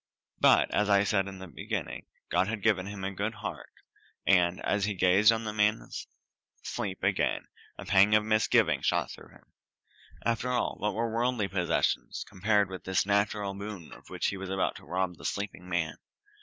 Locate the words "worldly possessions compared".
11.13-12.67